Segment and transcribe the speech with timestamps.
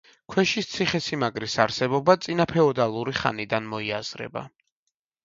[0.33, 4.45] ქვეშის ციხესიმაგრის არსებობა წინაფეოდალური ხანიდან მოიაზრება.